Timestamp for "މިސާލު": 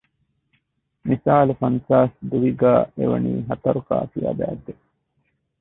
1.07-1.53